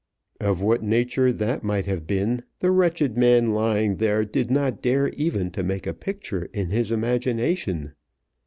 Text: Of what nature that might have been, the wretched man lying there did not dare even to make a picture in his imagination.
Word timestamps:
Of 0.39 0.63
what 0.63 0.81
nature 0.81 1.31
that 1.31 1.63
might 1.63 1.85
have 1.85 2.07
been, 2.07 2.41
the 2.57 2.71
wretched 2.71 3.15
man 3.19 3.53
lying 3.53 3.97
there 3.97 4.25
did 4.25 4.49
not 4.49 4.81
dare 4.81 5.09
even 5.09 5.51
to 5.51 5.61
make 5.61 5.85
a 5.85 5.93
picture 5.93 6.45
in 6.53 6.69
his 6.71 6.89
imagination. 6.91 7.93